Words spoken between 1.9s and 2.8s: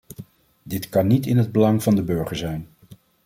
de burger zijn.